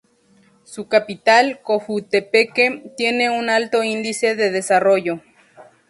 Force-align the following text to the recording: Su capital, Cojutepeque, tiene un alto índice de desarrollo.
Su 0.63 0.87
capital, 0.87 1.59
Cojutepeque, 1.61 2.91
tiene 2.97 3.29
un 3.29 3.51
alto 3.51 3.83
índice 3.83 4.35
de 4.35 4.49
desarrollo. 4.49 5.21